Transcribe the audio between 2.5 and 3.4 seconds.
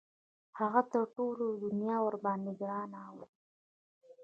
ګران وو.